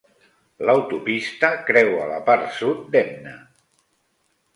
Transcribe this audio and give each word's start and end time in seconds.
L'autopista 0.67 1.51
creua 1.67 2.07
la 2.13 2.17
part 2.31 2.47
sud 2.61 2.81
d'Hemne. 2.97 3.35